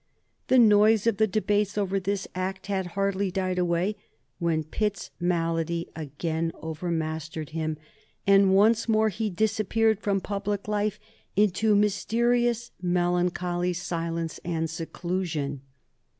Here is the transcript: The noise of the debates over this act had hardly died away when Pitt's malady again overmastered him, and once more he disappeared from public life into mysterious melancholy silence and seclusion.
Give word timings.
The 0.47 0.57
noise 0.57 1.05
of 1.05 1.17
the 1.17 1.27
debates 1.27 1.77
over 1.77 1.99
this 1.99 2.27
act 2.33 2.65
had 2.65 2.87
hardly 2.97 3.29
died 3.29 3.59
away 3.59 3.97
when 4.39 4.63
Pitt's 4.63 5.11
malady 5.19 5.89
again 5.95 6.51
overmastered 6.55 7.51
him, 7.51 7.77
and 8.25 8.51
once 8.55 8.89
more 8.89 9.09
he 9.09 9.29
disappeared 9.29 9.99
from 9.99 10.19
public 10.19 10.67
life 10.67 10.99
into 11.35 11.75
mysterious 11.75 12.71
melancholy 12.81 13.73
silence 13.73 14.39
and 14.43 14.71
seclusion. 14.71 15.61